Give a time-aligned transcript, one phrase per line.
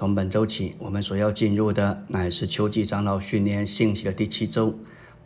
[0.00, 4.74] 从本周起，我们所要进入的乃是秋季长老训练信息的第七周，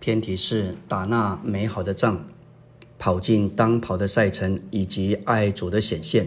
[0.00, 2.24] 偏题是打那美好的仗，
[2.98, 6.26] 跑进当跑的赛程，以及爱主的显现。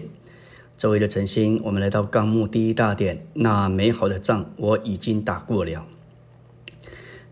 [0.78, 5.86] 周围的晨星，我们来到纲目第一大点，那美好的仗我已经打过了。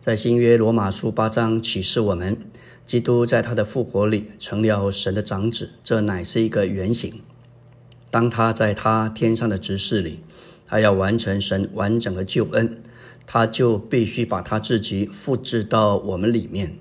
[0.01, 2.37] 在新约罗马书八章启示我们，
[2.85, 7.21] 基督在他的复活里成了神的长子，这乃是一个原型。
[8.11, 10.19] 当他在他天上的执事里。
[10.67, 12.77] 他要完成神完整的救恩，
[13.25, 16.77] 他就必须把他自己复制到我们里面。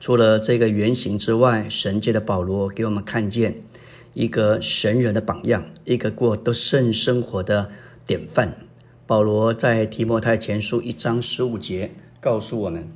[0.00, 3.62] 除了这个原型之外，神界的保罗给我们看见
[4.14, 7.70] 一个神人的榜样，一个过得胜生活的
[8.04, 8.56] 典范。
[9.06, 12.88] 保罗在提摩太前书一章十五节告诉我们，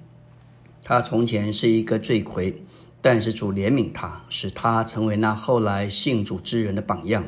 [0.84, 2.56] 他从前是一个罪魁，
[3.00, 7.24] 但是主怜悯他，使他成为那后来信主之人的榜样。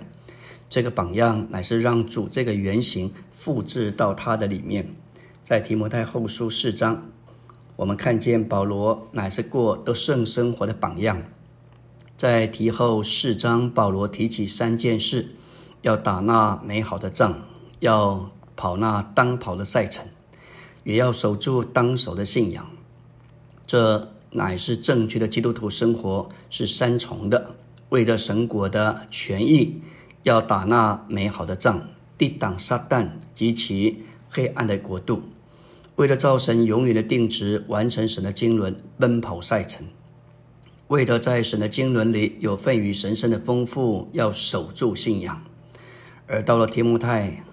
[0.75, 4.93] 这个榜样乃是让主这个原型复制到他的里面。
[5.45, 7.13] 在提摩太后书四章，
[7.77, 11.23] 我们看见保罗乃是过得胜生活的榜样。
[12.17, 15.29] 在提后四章，保罗提起三件事：
[15.83, 17.47] 要打那美好的仗，
[17.79, 20.05] 要跑那当跑的赛程，
[20.83, 22.69] 也要守住当守的信仰。
[23.65, 27.55] 这乃是正确的基督徒生活，是三重的，
[27.91, 29.81] 为了神国的权益。
[30.25, 35.23] 要打那美好的仗，抵挡撒旦及其黑暗的国度，
[35.97, 39.87] 为了造神永远的定值，完成神的经纶奔跑赛程，
[40.89, 45.45] 为了在神的经纶里有份于神圣的丰富，要守住信仰。
[46.27, 47.45] 而到了提摩太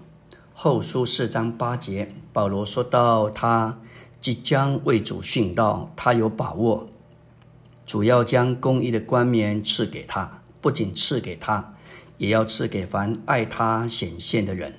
[0.54, 3.78] 后书四章八节，保罗说到他
[4.18, 6.88] 即将为主殉道，他有把握，
[7.84, 11.71] 主要将公义的冠冕赐给他，不仅赐给他。
[12.22, 14.74] 也要赐给凡爱他显现的人，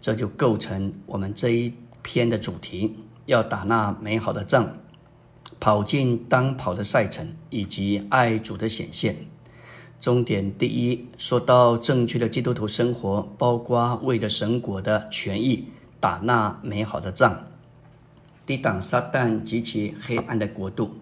[0.00, 4.78] 这就构成我们这一篇的主题：要打那美好的仗，
[5.58, 9.16] 跑进当跑的赛程，以及爱主的显现。
[9.98, 15.64] 终点第一，说到正确的基督徒生活，包括为着神国的权益
[15.98, 17.46] 打那美好的仗，
[18.46, 20.94] 抵挡撒旦及其黑暗的国度。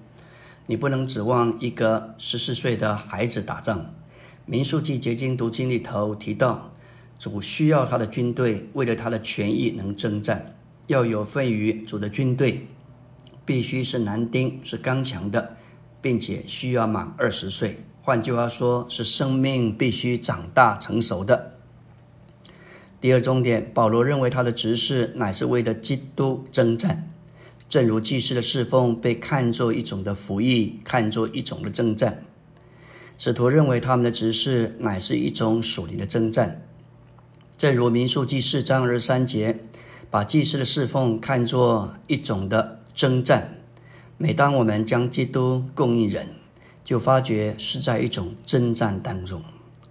[0.65, 3.95] 你不能指望一个十四岁的孩子打仗。
[4.47, 6.71] 民数记结晶读经里头提到，
[7.19, 10.55] 主需要他的军队，为了他的权益能征战，
[10.87, 12.67] 要有份于主的军队，
[13.47, 15.57] 必须是男丁，是刚强的，
[16.03, 17.81] 并且需要满二十岁。
[18.03, 21.57] 换句话说，是生命必须长大成熟的。
[23.01, 27.09] 第二重点，保罗认为他的执事乃是为了基督征战，
[27.67, 32.23] 正如祭司的侍奉被看作一种的服役，看作一种的征战。
[33.17, 36.61] 使徒认为他们的执事乃是一种属灵的征战，
[37.57, 39.57] 正如民数记四章二十三节，
[40.11, 43.61] 把祭司的侍奉看作一种的征战。
[44.17, 46.29] 每当我们将基督供应人，
[46.85, 49.43] 就发觉是在一种征战当中。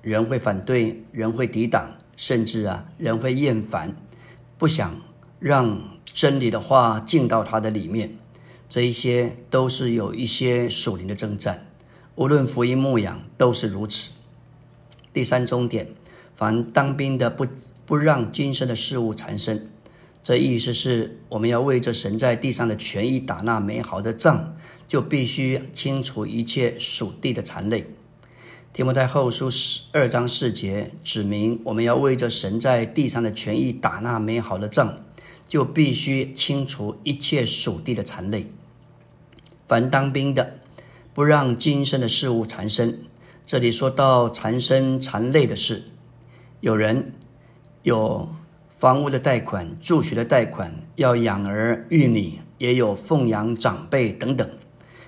[0.02, 3.96] 人会反对，人会抵挡，甚至啊，人会厌烦，
[4.58, 5.00] 不想
[5.40, 8.18] 让真理的话进到他的里面。
[8.70, 11.66] 这一些都是有一些属灵的征战。
[12.16, 14.12] 无论福音牧养都是如此。
[15.12, 15.88] 第三重点，
[16.36, 17.48] 凡当兵的不
[17.88, 19.68] 不让今生的事物缠身，
[20.22, 24.56] 这意思是我们要为着神在地上的权益打那美好的仗，
[24.88, 27.88] 就必须清除一切属地的残类。
[28.72, 35.04] 提摩太后书十二章四节指明，我们要为着神在地上的权益打那美好的仗，
[35.48, 38.46] 就必须清除一切属地的残类。
[39.68, 40.60] 凡当兵的。
[41.14, 43.00] 不让今生的事物缠身。
[43.46, 45.84] 这里说到缠身缠累的事，
[46.62, 47.14] 有人
[47.84, 48.30] 有
[48.70, 54.50] 房屋的贷款、助学的贷款，要养儿育女，也有奉养长辈等等，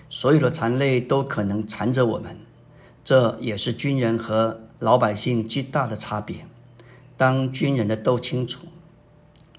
[0.09, 2.37] 所有的缠累都可能缠着我们。
[3.03, 6.45] 这也是军人和老百姓极大的差别。
[7.17, 8.67] 当军人的都清楚，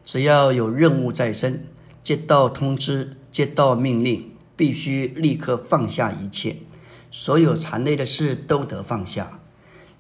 [0.04, 1.66] 只要有任务在身，
[2.02, 4.35] 接到通知，接到命令。
[4.56, 6.56] 必须立刻放下一切，
[7.10, 9.38] 所有残累的事都得放下。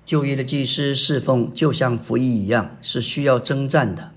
[0.04, 4.12] 就业的祭司侍奉就像服役一样，是需要征战的。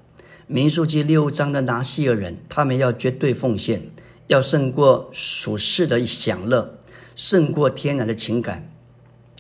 [0.48, 3.92] 民数记六章的拿西尔人，他们要绝对奉献，
[4.28, 6.80] 要胜过属世的享乐，
[7.16, 8.72] 胜过天然的情感，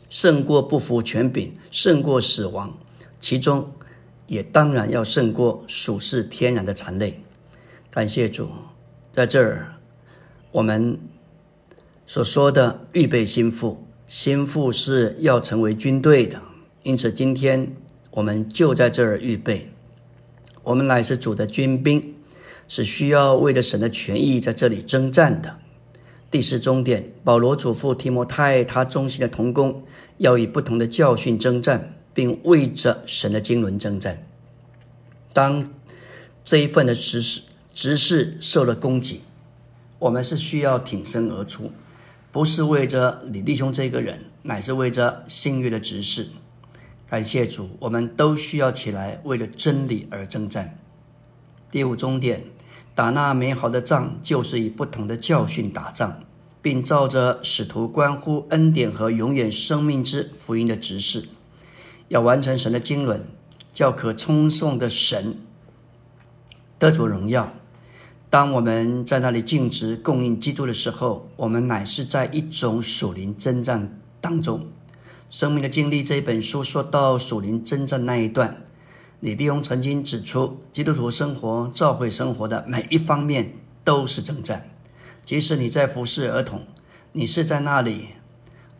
[0.10, 2.78] 胜过不服权柄，胜过死亡。
[3.20, 3.72] 其中
[4.28, 7.24] 也当然要胜过属世天然的残累。
[7.90, 8.50] 感谢主，
[9.12, 9.79] 在这儿。
[10.52, 11.00] 我们
[12.08, 16.42] 所说的预备心腹，心腹是要成为军队的，
[16.82, 17.76] 因此今天
[18.10, 19.72] 我们就在这儿预备。
[20.64, 22.16] 我们乃是主的军兵，
[22.68, 25.58] 是需要为了神的权益在这里征战的。
[26.32, 29.84] 第四终点，保罗嘱咐提摩太，他忠心的同工
[30.18, 34.26] 要以不同的教训征战，并为着神的经纶征战。
[35.32, 35.72] 当
[36.44, 37.42] 这一份的执事
[37.72, 39.22] 执事受了攻击，
[40.00, 41.72] 我们是需要挺身而出，
[42.32, 46.30] 不是为着李弟兄这个人，乃是为着信约的执事。
[47.06, 50.78] 感谢主，我们都需要起来，为了真理而征战。
[51.70, 52.46] 第五终点，
[52.96, 56.24] 打那美好的仗，就是以不同的教训打仗，
[56.62, 61.26] 并照着使徒关乎恩典和永远生命之福音的指示，
[62.08, 63.22] 要完成神的经纶，
[63.74, 65.36] 叫可称颂的神。
[66.78, 67.54] 得主荣耀。
[68.30, 74.68] 当我们在那里尽职供应基督的时候，我们乃是在一种属灵征战当中。
[75.32, 78.62] 生命的经历这一本书说到属灵征战那一段，
[79.20, 83.54] 李弟兄曾经指出，基督徒生活、教会生活的每一方面
[83.84, 84.70] 都是征战。
[85.26, 86.62] 即使你在服侍儿童，
[87.14, 88.10] 你是在那里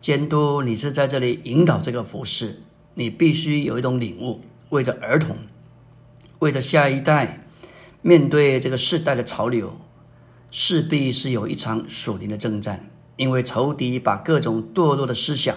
[0.00, 2.60] 监督，你是在这里引导这个服侍，
[2.94, 5.36] 你必须有一种领悟，为着儿童，
[6.38, 7.40] 为着下一代。
[8.02, 9.76] 面对这个世代的潮流，
[10.50, 15.54] 势必是有一场属灵的征战，因为仇敌把各种堕落的思想、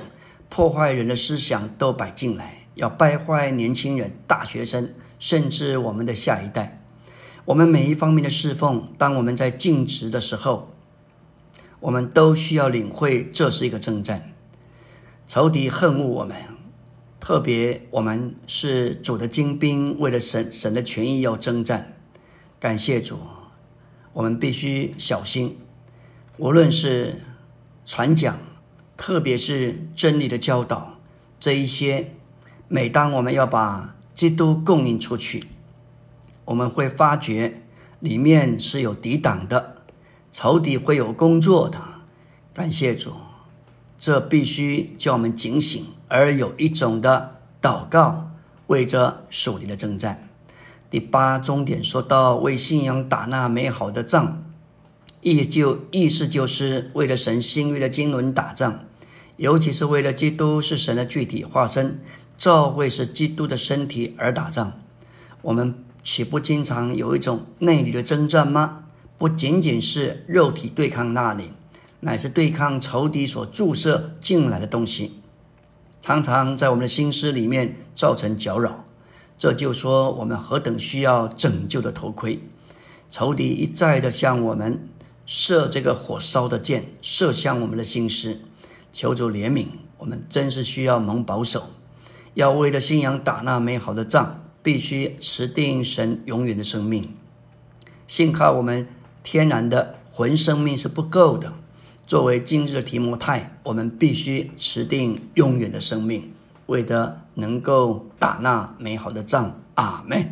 [0.49, 6.81] 破坏人的思想都摆进来，要败坏年轻人、大学生，甚至我们的下一代。
[7.45, 10.69] 我们每一方面的侍奉，当我们在尽职的时候，
[11.79, 14.33] 我们都需要领会这是一个征战。
[15.25, 16.35] 仇敌恨恶我们，
[17.21, 21.92] 特别我们是主的精兵，为了神神的权益要征战。
[22.63, 23.19] 感谢主，
[24.13, 25.57] 我们必须小心。
[26.37, 27.21] 无论是
[27.85, 28.39] 传讲，
[28.95, 30.97] 特别是真理的教导，
[31.41, 32.13] 这一些，
[32.69, 35.43] 每当我们要把基督供应出去，
[36.45, 37.63] 我们会发觉
[37.99, 39.83] 里面是有抵挡的，
[40.31, 41.77] 仇敌会有工作的。
[42.53, 43.11] 感谢主，
[43.97, 48.31] 这必须叫我们警醒，而有一种的祷告，
[48.67, 50.29] 为着属灵的征战。
[50.93, 54.43] 第八终点说到为信仰打那美好的仗，
[55.21, 58.85] 意就意思就是为了神新约的经纶打仗，
[59.37, 61.99] 尤其是为了基督是神的具体化身，
[62.37, 64.73] 教会是基督的身体而打仗。
[65.41, 65.73] 我们
[66.03, 68.83] 岂不经常有一种内里的征战吗？
[69.17, 71.53] 不仅仅是肉体对抗那里，
[72.01, 75.13] 乃是对抗仇敌所注射进来的东西，
[75.99, 78.85] 常常在我们的心思里面造成搅扰。
[79.43, 82.39] 这就说我们何等需要拯救的头盔！
[83.09, 84.87] 仇敌一再的向我们
[85.25, 88.39] 射这个火烧的箭，射向我们的心思。
[88.93, 89.65] 求主怜悯，
[89.97, 91.71] 我们真是需要蒙保守。
[92.35, 97.13] 要为了信仰打那美好的仗，必须持定神永远的生命。
[98.07, 98.87] 信靠我们
[99.23, 101.53] 天然的魂生命是不够的。
[102.07, 106.31] 作为今日的提摩太，我们必须持定永远的生命。
[106.67, 110.25] 为的能够打那美好的仗，阿门。